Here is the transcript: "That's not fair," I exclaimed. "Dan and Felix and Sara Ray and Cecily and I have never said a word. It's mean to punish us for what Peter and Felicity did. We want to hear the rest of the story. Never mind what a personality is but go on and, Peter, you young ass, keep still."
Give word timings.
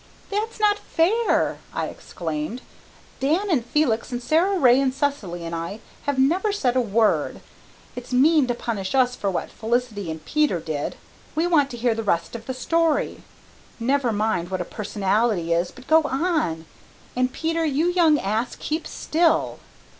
"That's 0.31 0.59
not 0.59 0.79
fair," 0.79 1.59
I 1.75 1.85
exclaimed. 1.85 2.63
"Dan 3.19 3.51
and 3.51 3.63
Felix 3.63 4.11
and 4.11 4.19
Sara 4.19 4.57
Ray 4.57 4.81
and 4.81 4.91
Cecily 4.91 5.45
and 5.45 5.53
I 5.53 5.79
have 6.07 6.17
never 6.17 6.51
said 6.51 6.75
a 6.75 6.81
word. 6.81 7.39
It's 7.95 8.11
mean 8.11 8.47
to 8.47 8.55
punish 8.55 8.95
us 8.95 9.15
for 9.15 9.29
what 9.29 9.49
Peter 9.49 9.51
and 9.51 9.59
Felicity 10.19 10.59
did. 10.65 10.95
We 11.35 11.45
want 11.45 11.69
to 11.69 11.77
hear 11.77 11.93
the 11.93 12.01
rest 12.01 12.35
of 12.35 12.47
the 12.47 12.55
story. 12.55 13.21
Never 13.79 14.11
mind 14.11 14.49
what 14.49 14.59
a 14.59 14.65
personality 14.65 15.53
is 15.53 15.69
but 15.69 15.85
go 15.85 16.01
on 16.01 16.65
and, 17.15 17.31
Peter, 17.31 17.63
you 17.63 17.85
young 17.91 18.17
ass, 18.17 18.55
keep 18.59 18.87
still." 18.87 19.59